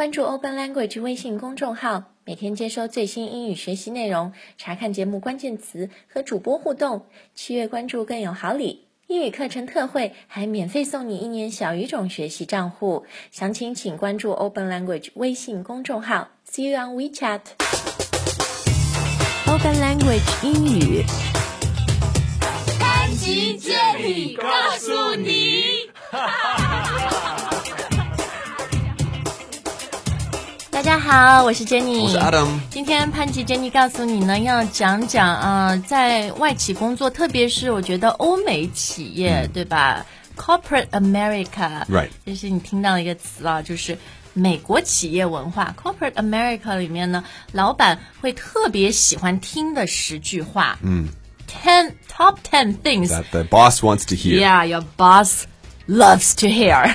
[0.00, 7.04] 关注 Open Language 微信公众号，每天接收最新英语学习内容，查看节目关键词和主播互动。
[7.34, 13.04] 七月关注更有好礼，英语课程特惠，还免费送你一年小语种学习账户。
[13.30, 16.30] 详情请关注 Open Language 微信公众号。
[16.50, 17.40] See you on WeChat。
[19.48, 21.04] Open Language 英语。
[22.80, 24.48] 班级接力告
[24.78, 25.90] 诉你。
[30.80, 32.48] 大家好，我是 Jenny，我是 Adam。
[32.70, 40.06] 今天潘吉 Jenny 告诉你呢，要讲讲啊、呃在外企工作，特别是我觉得欧美企业，对吧
[40.38, 43.98] ？Corporate America，Right 就是你听到一个词啊，就是。
[44.32, 51.08] 美国企业文化 （Corporate America） 里面呢，老板会特别喜欢听的十句话，嗯
[51.46, 54.40] ，ten top ten things That the boss wants to hear.
[54.40, 55.42] Yeah, your boss
[55.86, 56.94] loves to hear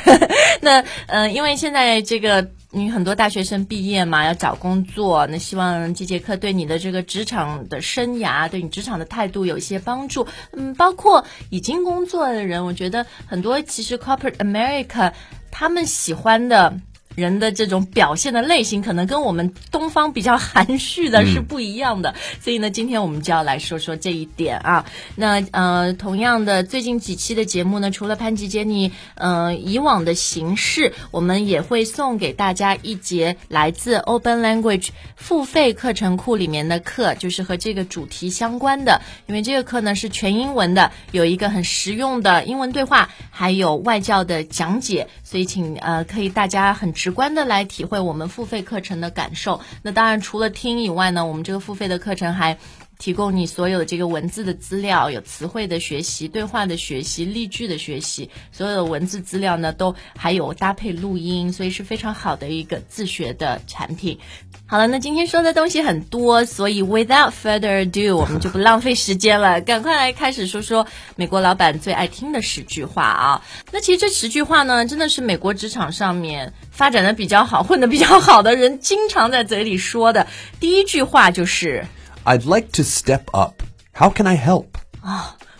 [0.61, 0.83] 那。
[1.07, 10.27] 呃，因为现在这个你很多大学生毕业嘛，要找工作，那希望这节课对你的这个职场的生涯，对你职场的态度有一些帮助。
[10.51, 15.13] 嗯，包括已经工作的人，我觉得很多其实 Corporate America
[15.51, 16.81] 他们喜欢的。
[17.15, 24.85] 人的这种表现的类型，可能跟我们东方比较含蓄的是不一样的，所以呢，今天我们就要来说说这一点啊。
[25.15, 39.01] 那呃，同样的，最近几期的节目呢，除了潘吉杰尼呃以往的形式，我们也会送给大家一节来自 Open Language 付费课程库里面的课，就是和这个主题相关的。
[39.27, 49.61] 因为这个课呢是全英文的，有一个很实用的英文对话，还有外教的讲解，所以请呃可以大家很直观的来体会我们付费课程的感受。
[49.83, 52.57] 那当然除了听以外呢，我们这个付费的课程还。
[52.97, 64.19] 提供你所有的这个文字的资料，有词汇的学习、对话的学习、例句的学习，所有的文字资料呢都还有搭配录音，所以是非常好的一个自学的产品。
[64.67, 73.43] 好了，那今天说的东西很多，所以 without further ado， 我们就不浪费时间了，赶快来开始说说美国老板最爱听的十句话啊。
[73.71, 80.27] 那其实这十句话呢，真的是美国职场上面发展的比较好、混的比较好的人经常在嘴里说的。
[80.59, 81.85] 第一句话就是。
[82.24, 83.62] I'd like to step up.
[83.92, 84.66] How can I help?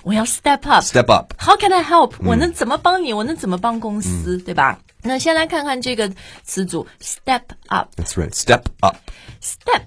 [0.02, 0.82] 我要 step up。
[0.82, 1.34] Step up.
[1.38, 3.12] How can I help？、我能怎么帮你？
[3.12, 4.38] 我能怎么帮公司？
[4.38, 4.78] 对吧？
[5.02, 6.10] 那先来看看这个
[6.44, 7.88] 词组 step up。
[7.96, 8.32] That's right.
[8.32, 8.96] Step up.
[9.42, 9.84] step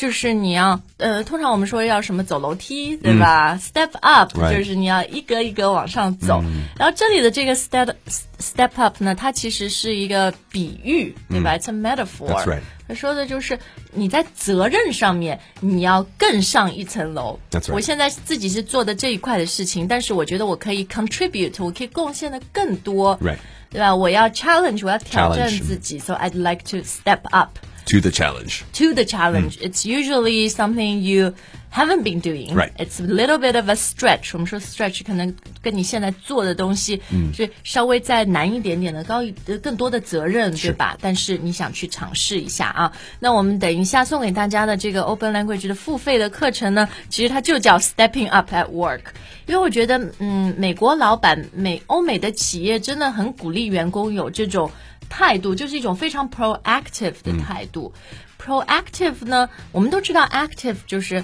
[0.00, 6.42] 就是你要呃，通常我们说要什么走楼梯，对吧、s t e p up 就是你要一格一格往上走。
[6.78, 7.92] 然后这里的这个 step
[8.38, 12.28] step up 呢，它其实是一个比喻，对吧、i t s a metaphor。
[12.28, 13.58] That's right 他说的就是
[13.92, 17.38] 你在责任上面你要更上一层楼。
[17.50, 23.18] Right 我现在自己是做的这一块的事情，但是我觉得我可以 contribute，我可以贡献的更多。
[23.18, 23.36] Right
[23.70, 23.94] 对吧？
[23.94, 27.58] 我要 challenge，我要挑战自己，so I'd like to step up。
[27.90, 28.62] To the challenge.
[28.74, 29.58] to the challenge.
[29.60, 31.34] It's usually something you
[31.70, 32.54] haven't been doing.
[32.54, 32.72] Right.
[32.78, 34.30] It's a little bit of a stretch.
[34.32, 37.02] 我们说 stretch 可能跟你现在做的东西
[37.34, 40.96] 是稍微再难一点点的，高一呃更多的责任，对吧？
[41.00, 42.92] 但是你想去尝试一下啊。
[43.18, 49.00] 那我们等一下送给大家的这个 Open Language 的付费的课程呢，其实它就叫 Stepping Up at Work。
[49.46, 54.70] 因为我觉得，嗯，美国老板、美欧美的企业真的很鼓励员工有这种
[55.10, 57.92] 态度，就是一种非常 proactive 的态度。
[58.42, 61.22] proactive 呢，我们都知道 active 就是，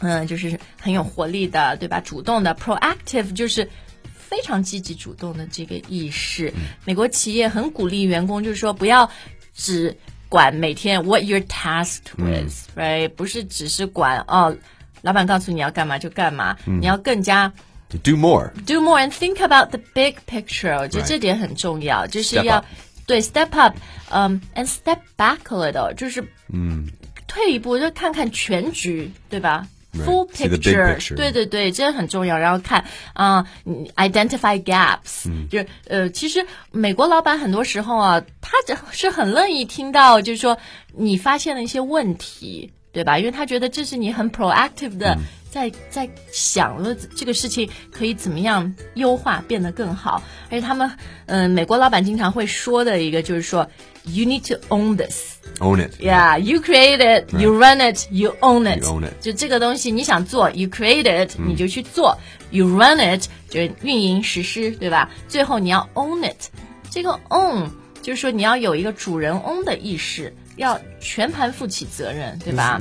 [0.00, 2.00] 嗯、就是很有活力的，对吧？
[2.00, 2.52] 主动的。
[2.56, 3.70] proactive 就是
[4.12, 6.52] 非常积极主动的这个意识。
[6.84, 9.08] 美国企业很鼓励员工，就是说不要
[9.54, 9.96] 只
[10.28, 14.56] 管每天 what you're tasked with，right？、不是只是管哦，
[15.02, 17.52] 老板告诉你要干嘛就干嘛，你要更加。
[17.90, 18.52] To do more.
[18.66, 22.64] do more and think about the big picture，我觉得这点很重要，就是要
[23.10, 23.76] 对 step up，
[24.10, 26.22] 嗯、a n d step back a little，就是
[26.52, 26.86] 嗯，
[27.26, 31.16] 退一步就看看全局，对吧 Full picture.
[31.16, 32.38] 对对对，这很重要。
[32.38, 40.56] 然后看啊、你 identify gaps，、就是呃，其实美国老板很多时候啊，他这是很乐意听到，就是说
[40.94, 43.18] 你发现了一些问题，对吧？
[43.18, 45.18] 因为他觉得这是你很 proactive 的。
[45.50, 50.90] 在在想了这个事情可以怎么样优化变得更好，而且他们
[51.26, 53.68] 嗯、美国老板经常会说的一个就是说
[54.04, 55.36] ，you need to own this。
[55.58, 56.00] Own it.
[56.00, 58.82] Yeah, you create it, you run it, you own it.
[58.82, 59.12] You own it.
[59.20, 62.16] 就这个东西，你想做，you create it，、你就去做
[62.52, 65.10] ；you run it，就是运营实施，对吧？
[65.28, 66.48] 最后你要 own it。
[66.90, 67.68] 这个 own
[68.00, 72.80] 就是说你要有一个主人翁的意识，要全盘负起责任，对吧.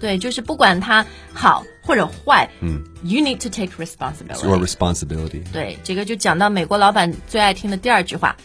[0.00, 4.34] 对，就是不管它好或者坏，嗯，you need to take responsibility。
[4.34, 5.42] It's your responsibility.
[5.52, 8.36] 对，这个就讲到美国老板最爱听的第二句话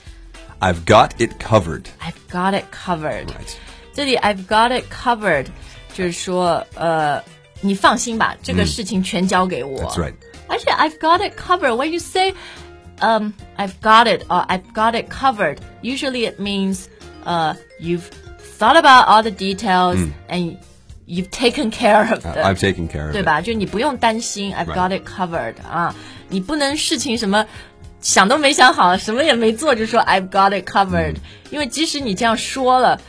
[0.60, 1.86] I've got it covered.
[2.00, 3.26] I've got it covered。
[3.28, 3.56] Right.
[3.94, 5.48] 这里 I've got it covered，
[5.94, 7.22] 就是说，呃，
[7.62, 9.80] 你放心吧，这个事情全交给我。
[9.82, 10.14] That's right.
[10.48, 11.76] 而且 I've got it covered.
[11.76, 12.34] When you say,
[13.00, 16.88] um, I've got it or I've got it covered, usually it means,
[17.26, 18.10] uh, you've
[18.58, 19.98] thought about all the details
[20.28, 20.58] and
[21.08, 22.44] you've taken care of Uh, them.
[22.44, 23.26] I've taken care of 对 it.
[23.26, 23.42] 吧？
[23.42, 24.76] 就你不用担心，I've Right.
[24.76, 25.96] got it covered 啊，
[26.30, 27.46] 你不能事情什么
[28.02, 31.16] 想都没想好，什么也没做就说 I've got it covered，、
[31.50, 33.00] 因为即使你这样说了。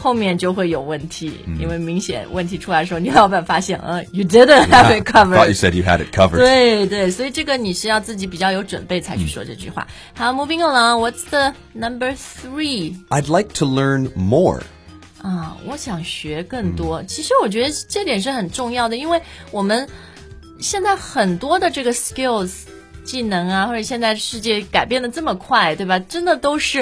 [0.00, 6.36] 后面就会有问题，因为明显问题出来的时候，你老板发现，嗯，you didn't have it covered， Thought you said you had it covered.
[6.36, 9.88] 对对，所以这个你是要自己比较有准备才去说这句话。
[10.14, 12.94] 好，moving along，what's the number three？
[13.08, 14.60] I'd like to learn more.
[15.23, 17.01] 啊，我想学更多。
[17.03, 19.21] 其实我觉得这点是很重要的，因为
[19.51, 19.87] 我们
[20.59, 22.51] 现在很多的这个 skills
[23.05, 25.97] 技能啊，或者现在世界改变的这么快，对吧？
[25.97, 26.81] 真的都是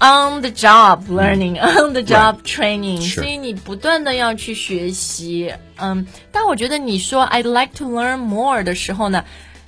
[0.00, 5.52] on the job learning、on the job training，、所以你不断的要去学习。
[5.76, 9.22] 嗯，但我觉得你说 I'd like to learn more 的时候呢，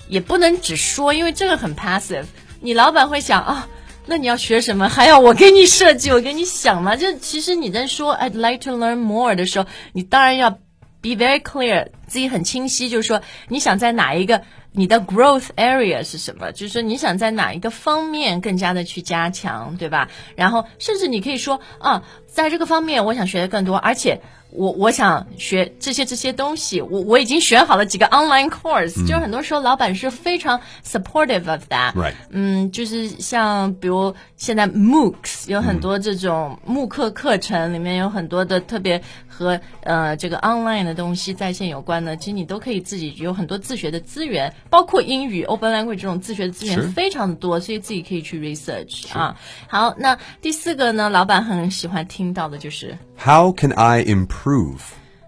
[0.09, 2.25] 也不能只说，因为这个很 passive。
[2.61, 3.69] 你老板会想啊。
[4.06, 4.89] 那你要学什么？
[4.89, 6.95] 还要我给你设计，我给你想吗？
[6.95, 14.43] 就其实你在说 I'd like to learn more 的时候，你当然要 be very clear，自己很清晰，就是说你想在哪一个
[14.73, 20.09] 你的 growth area 是什么，就是说你想在哪一个方面更加的去加强，对吧？
[20.37, 24.21] 然后甚至你可以说啊，在这个方面我想学的更多，而且。
[24.55, 32.15] 我我想学这些这些东西，我我已经选好了几个 online course，、就是很多时候老板是非常 supportive of that，Right.
[32.31, 39.03] 嗯，就是像比如现在 MOOCs 有很多这种慕课课程，里面有很多的特别
[39.37, 49.37] 和呃这个 online 的东西在线有关的，其实你都可以自己有很多自学的资源，包括英语 Open Language 这种自学的资源非常的多，所以自己可以去 research 啊。
[49.67, 52.97] 好，那第四个呢，老板很喜欢听到的就是。
[53.19, 54.79] How can I improve?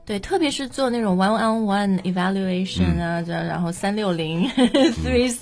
[0.05, 5.37] 对，特别是做那种 one on one evaluation 啊，这、然后三六零 three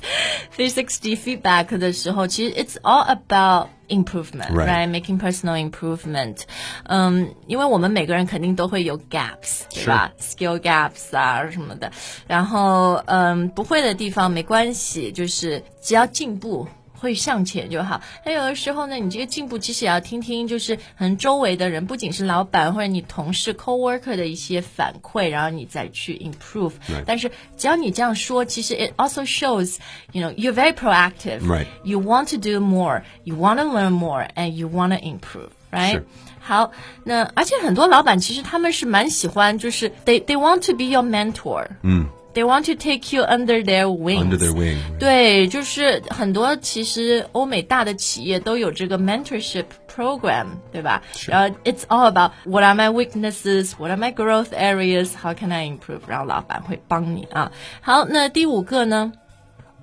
[0.57, 4.89] three sixty feedback 的时候，其实 it's all about improvement, Right.
[4.89, 6.39] Making personal improvement.
[6.85, 11.91] 嗯，因为我们每个人肯定都会有 gaps，对吧？skill gaps 啊什么的。
[12.27, 16.67] 然后，嗯，不会的地方没关系，就是只要进步。
[17.04, 18.02] 会向前就好。
[18.26, 26.74] 那有的时候呢，你这个进步其实也要听听，就是可能周围的人，不仅是老板或者你同事、coworker 的一些反馈，然后你再去 improve。
[26.90, 27.04] Right.
[27.06, 29.78] 但是只要你这样说，其实 it also shows
[30.12, 31.40] you know you're very proactive.
[31.40, 31.68] Right.
[31.84, 33.04] You want to do more.
[33.24, 35.52] You want to learn more, and you want to improve.
[35.72, 35.94] Right.
[35.94, 36.06] 是
[36.42, 36.72] 好，
[37.06, 41.68] 那而且很多老板其实他们是蛮喜欢，就是 they they want to be your mentor.
[41.84, 42.08] 嗯。
[42.34, 44.22] They want to take you under their wings.
[44.22, 44.78] Under their wing.
[45.00, 51.02] 对，就是很多其实欧美大的企业都有这个 mentorship program，对吧？
[51.28, 55.68] 然后 it's all about what are my weaknesses, what are my growth areas, how can I
[55.68, 56.02] improve？
[56.08, 57.52] 然后老板会帮你啊。
[57.82, 59.12] 好，那第五个呢？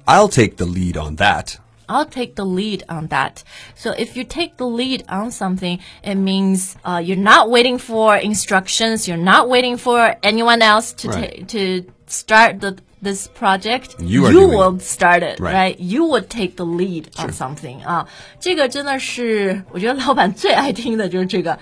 [0.07, 1.57] I'll take the lead on that.
[1.89, 3.39] I'll take the lead on that.
[3.77, 8.17] So if you take the lead on something, it means uh, you're not waiting for
[8.17, 9.09] instructions.
[9.09, 11.41] You're not waiting for anyone else to Right.
[11.41, 13.95] ta- to start the this project.
[14.01, 15.55] You are doing will start it, Right.
[15.55, 15.79] right?
[15.81, 17.83] You would take the lead on something.
[17.85, 18.07] 啊，
[18.41, 21.59] 这个真的是我觉得老板最爱听的就是这个。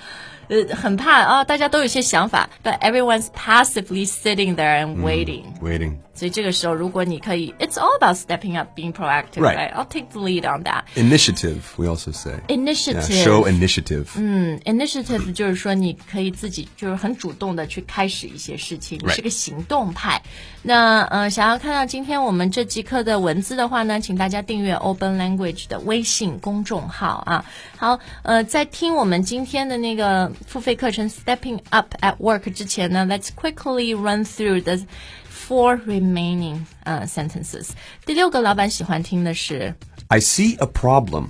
[0.48, 5.96] 呃，很怕啊，大家都有一些想法，but everyone's passively sitting there and waiting、 Waiting.
[6.16, 9.56] 所以这个时候，如果你可以，it's all about stepping up, being proactive, Right.
[9.56, 9.72] right?
[9.72, 10.84] I'll take the lead on that.
[10.94, 12.34] Initiative, we also say.
[12.46, 13.24] Yeah, Initiative.
[13.24, 14.06] show initiative.
[14.16, 19.16] 嗯，initiative 就是说你可以自己就是很主动的去开始一些事情，你 Right.
[19.16, 20.22] 是个行动派。
[20.62, 27.44] 那呃，想要看到今天我们这节课的文字的话呢，请大家订阅 Open Language 的微信公众号啊。
[27.76, 34.84] 好，呃，在听我们今天的那个 付费课程 Stepping Up at Work 之前呢，Let's quickly run through the
[35.30, 37.70] four remaining 呃 sentences。
[38.06, 39.74] 第六个老板喜欢听的是。
[40.08, 41.26] I see a problem.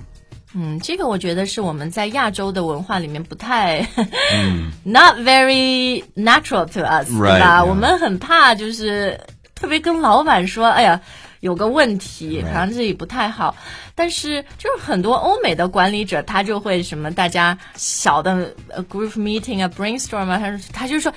[0.53, 3.87] 嗯，这个我觉得是我们在亚洲的文化里面不太、
[4.83, 7.65] not very natural to us，、对 Right, 吧 yeah.
[7.65, 9.19] 我们很怕就是
[9.53, 11.01] 特别跟老板说，哎呀。
[11.40, 13.56] 有个问题，好像这里不太好，
[13.94, 21.12] 但是就是很多欧美的管理者，他就会什么，大家小的呃 group meeting 啊，brainstorm 啊，他他就说，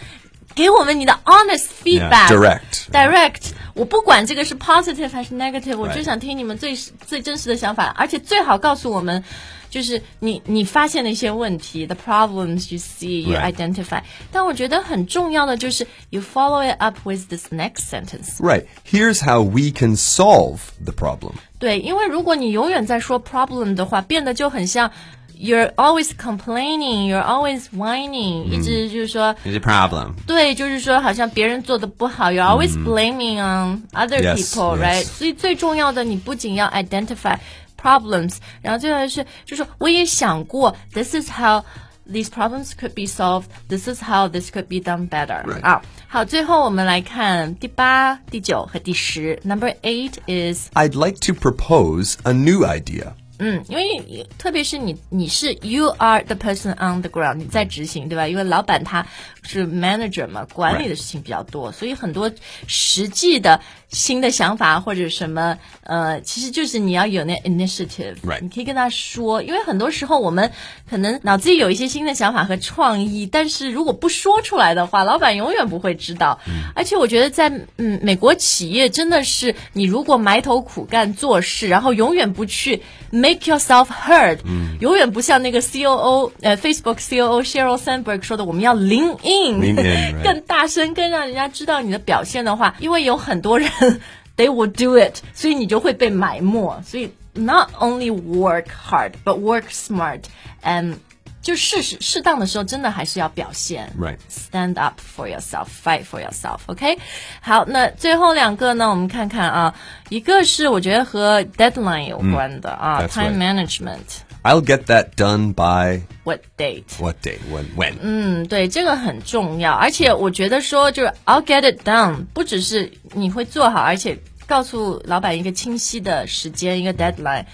[0.56, 2.90] 给我们你的 honest feedback，、direct.
[2.92, 9.24] direct，我不管这个是 positive 还是 negative，我.就想听你们最最真实的想法，而且最好告诉我们，
[9.73, 13.53] 就是你你发现的一些问题，the problems you see you Right.
[13.53, 14.03] identify。
[14.33, 18.39] 但我觉得很重要的就是 you follow it up with this next sentence。
[18.41, 18.65] Right.
[18.91, 21.33] Here's how we can solve the problem.
[21.59, 24.91] 对，因为如果你永远在说 problem 的话，变得就很像
[25.37, 29.35] you're always complaining, you're always whining，、一直就是说。
[29.45, 30.15] It's a problem.
[30.27, 34.83] 对，就是说，好像别人做的不好，you're always blaming on other Yes, people, yes.
[34.83, 35.05] right？
[35.05, 37.37] 所以最重要的，你不仅要 identify
[37.83, 41.65] problems，然后最后是，就是说我也想过，this is how
[42.11, 43.47] these problems could be solved.
[43.69, 45.45] This is how this could be done better.
[45.45, 45.63] Right.
[45.63, 49.39] 啊，好，最后我们来看第八、第九和第十。
[49.45, 53.13] Number eight is I'd like to propose a new idea.
[53.41, 58.27] 嗯，因为特别是你，你是 you are the person on the ground，你在执行，对吧？
[58.27, 59.07] 因为老板他
[59.43, 62.33] 是 manager 嘛，管理的事情比较多所以很多
[62.67, 63.61] 实际的
[63.94, 70.52] 新的想法或者什么，呃，其实就是你要有那 initiative，、你可以跟他说，因为很多时候我们
[70.90, 76.40] 可能脑子里有一些新的想法和创意，但是如果不说出来的话，老板永远不会知道。
[76.76, 82.82] 而且我觉得在嗯美国企业真的是，你如果埋头苦干做事，然后永远不去
[83.12, 84.40] make yourself heard，、
[84.80, 90.24] 永远不像那个 COO 呃 Facebook COO Sheryl Sandberg 说的，我们要 lean in，, Lean in, right.
[90.24, 93.70] 更大声，更让人家知道你的表现的话，因为有很多人
[94.37, 96.81] they will do it，所以你就会被埋没。
[96.85, 100.23] 所以 not only work hard but work smart
[100.63, 100.97] and
[101.41, 104.19] 就适时适当的时候，真的还是要表现 Right.
[104.29, 106.59] Stand up for yourself, fight for yourself.
[106.67, 106.99] OK，
[107.41, 108.91] 好，那最后两个呢？
[108.91, 109.75] 我们看看啊，
[110.11, 113.67] 一个是我觉得和 deadline 有关的、啊 that's ，time right.
[113.67, 114.21] management.
[114.43, 116.85] I'll get that done by What date?
[116.99, 117.39] what day?
[117.51, 117.65] When?
[117.77, 117.95] When?
[118.01, 127.45] 嗯，对，这个很重要，而且我觉得说就是 I'll get it done，不只是你会做好，而且告诉老板一个清晰的时间，一个 deadline。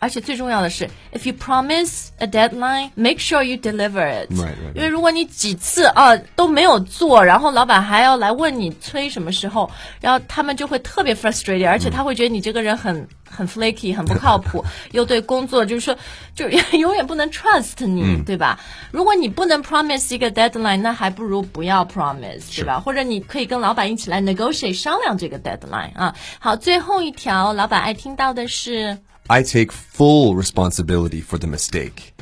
[0.00, 4.30] 而且最重要的是，if you promise a deadline, make sure you deliver it.
[4.30, 9.68] Right, right, 因为如果你几次啊都没有做，然后老板还要来问你催什么时候，
[10.00, 15.96] 然后他们就会特别 frustrated，而且他会觉得你这个人很 很 flaky，很不靠谱，又对工作就是说
[16.34, 18.58] 就永远不能 trust 你，对吧？
[18.90, 22.80] 如果你不能 promise 一个 deadline，那还不如不要 promise，对吧？
[22.80, 26.14] 或者你可以跟老板一起来 negotiate 商量这个 deadline 啊。
[26.38, 28.98] 好，最后一条，老板爱听到的是。
[29.30, 32.14] I take full responsibility for the mistake,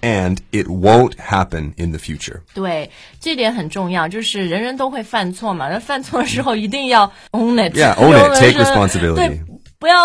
[0.00, 2.40] and it won't happen in the future.
[2.54, 2.90] 对，
[3.20, 5.68] 这点很重要，就是人人都会犯错嘛。
[5.68, 9.14] 那犯错的时候一定要 own it， Yeah, own it, 有的 take 时候 responsibility.
[9.14, 9.42] 对，
[9.79, 9.95] 不要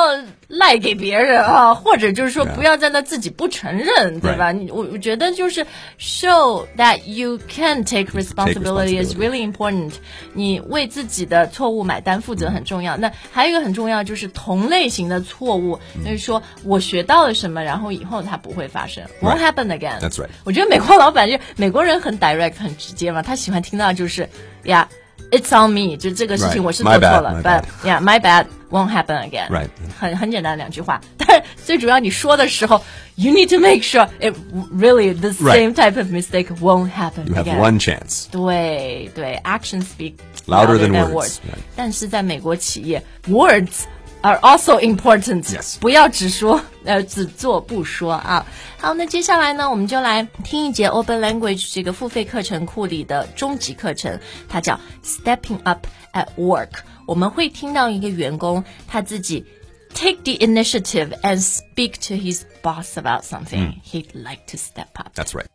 [0.47, 4.53] 赖给别人啊，或者就是说不要在那自己不承认，对吧？
[4.53, 5.67] 你我我觉得就是
[5.99, 9.95] show that you can take responsibility is really important。
[10.33, 12.97] 你为自己的错误买单负责很重要。
[12.97, 19.53] 那还有一个很重要就是同类型的错误，就是说我学到了什么，然后以后它不会发生，won't Right.
[19.53, 19.99] happen again。
[19.99, 20.29] That's right.
[20.45, 24.29] 我觉得美国老板就美国人很 direct 很直接嘛，他喜欢听到就是
[24.63, 24.89] 呀。
[25.31, 27.65] It's on me，就这个事情.我是做错了 bad.
[27.83, 29.50] yeah, my bad won't happen again。
[29.50, 29.70] Right.
[30.00, 32.84] 很很简单的两句话，但是最主要你说的时候，
[33.16, 34.34] you need to make sure it
[34.72, 35.56] really the Right.
[35.56, 37.60] same type of mistake won't happen You have again。
[37.60, 38.28] one chance.
[38.32, 40.14] 对对，action speak
[40.48, 41.38] Louder than words words.
[41.48, 41.60] Right.
[41.76, 43.84] 但是在美国企业，words
[44.24, 45.44] are also important。
[45.44, 45.80] Yes.
[45.80, 48.46] 不要只说呃只做不说啊。
[48.78, 56.80] 好，那接下来呢，我们就来听一节 Open Language 这个付费课程库里的终极课程，它叫 Stepping Up at Work。
[57.06, 59.46] 我们会听到一个员工他自己
[59.94, 65.10] take the initiative and speak to his boss about something he'd like to step up。
[65.16, 65.48] That's right.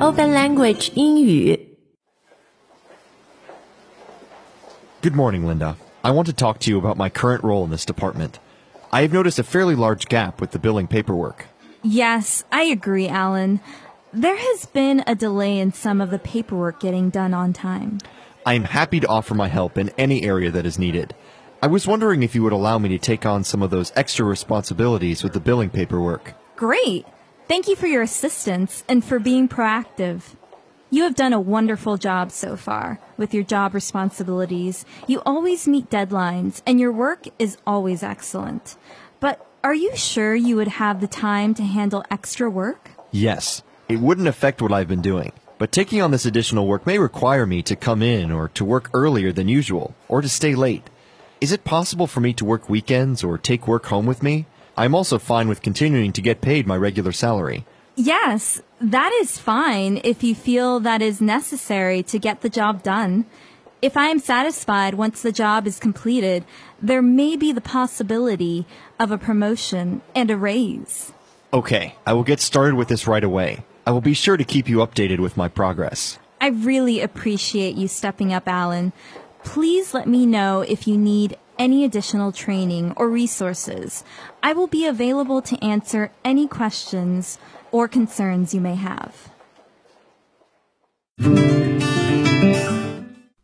[0.00, 1.76] Open Language 英语。
[5.02, 5.74] Good morning, Linda.
[6.03, 8.39] I want to talk to you about my current role in this department.
[8.91, 11.47] I have noticed a fairly large gap with the billing paperwork.
[11.83, 13.59] Yes, I agree, Alan.
[14.13, 17.99] There has been a delay in some of the paperwork getting done on time.
[18.45, 21.13] I am happy to offer my help in any area that is needed.
[21.61, 24.25] I was wondering if you would allow me to take on some of those extra
[24.25, 26.33] responsibilities with the billing paperwork.
[26.55, 27.05] Great!
[27.49, 30.21] Thank you for your assistance and for being proactive.
[30.91, 34.85] You have done a wonderful job so far with your job responsibilities.
[35.05, 38.75] You always meet deadlines and your work is always excellent.
[39.19, 42.89] But are you sure you would have the time to handle extra work?
[43.11, 46.97] Yes, it wouldn't affect what I've been doing, but taking on this additional work may
[46.97, 50.89] require me to come in or to work earlier than usual or to stay late.
[51.39, 54.47] Is it possible for me to work weekends or take work home with me?
[54.75, 57.65] I'm also fine with continuing to get paid my regular salary.
[57.99, 63.25] Yes, that is fine if you feel that is necessary to get the job done.
[63.81, 66.45] If I am satisfied once the job is completed,
[66.81, 68.65] there may be the possibility
[68.99, 71.11] of a promotion and a raise.
[71.51, 73.65] Okay, I will get started with this right away.
[73.85, 76.19] I will be sure to keep you updated with my progress.
[76.39, 78.93] I really appreciate you stepping up, Alan.
[79.43, 84.05] Please let me know if you need any additional training or resources,
[84.41, 87.37] I will be available to answer any questions
[87.71, 89.29] or concerns you may have.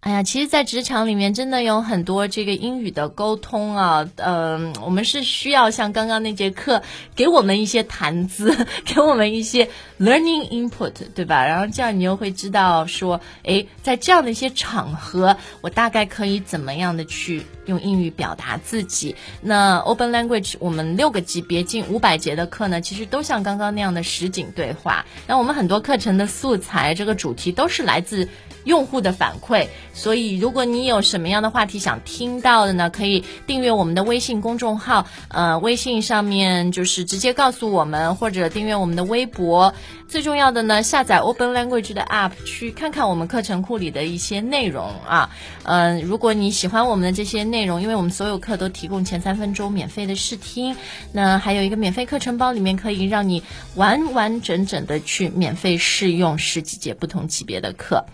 [0.06, 6.84] 哎呀，其实，在职场里面，真的有很多这个英语的沟通啊，嗯、我们是需要像刚刚那节课
[7.16, 9.68] 给我们一些谈资， 给我们一些
[10.00, 11.44] learning input，对吧？
[11.44, 19.16] 然后这样你又会知道说，诶，在这样的一些场合，我大概可以怎么样的去用英语表达自己。
[19.42, 25.04] 那 Open Language 我们六个级别近五百节的课呢，其实都像刚刚那样的实景对话。
[25.26, 28.30] 那我们很多课程的素材，这个主题都是来自。
[28.66, 39.74] 用户的反馈，所以如果你有什么样的话题想听到的呢，可以订阅我们的微信公众号，呃，微信上面就是直接告诉我们，或者订阅我们的微博。
[40.08, 45.32] 最重要的呢，下载 Open Language 的 App 去看看我们课程库里的一些内容啊。
[45.64, 50.76] 嗯、如果你喜欢我们的这些内容，因为我们所有课都提供前三分钟免费的试听，
[51.12, 53.42] 那还有一个免费课程包，里面可以让你
[53.74, 58.06] 完完整整的去免费试用十几节不同级别的课。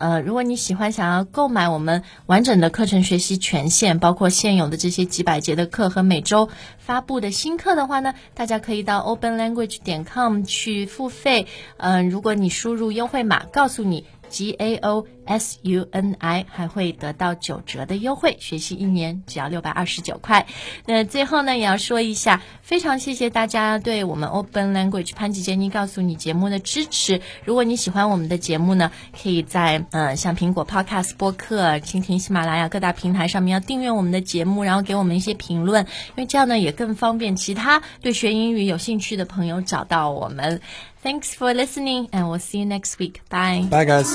[0.00, 11.46] 呃，如果你喜欢想要购买我们完整的课程学习权限，包括现有的这些几百节的课和每周发布的新课的话呢，大家可以到 openlanguage 点 com 去付费。
[11.76, 20.46] 嗯、如果你输入优惠码，告诉你 G A O S U N I，还会得到九折的优惠，学习一年只要六百二十九块。
[20.86, 27.20] 那最后呢，也要说一下，非常谢谢大家对我们 Open Language 潘吉杰尼告诉你节目的支持。
[27.44, 40.60] 如果你喜欢我们的节目呢，可以在呃像苹果 Podcast 播客、蜻蜓、喜马拉雅各大平台上面要订阅我们的节目，然后给我们一些评论，因为这样呢也更方便其他对学英语有兴趣的朋友找到我们。
[41.02, 43.22] Thanks for listening, and we'll see you next week.
[43.30, 43.66] Bye.
[43.70, 44.08] Bye, guys.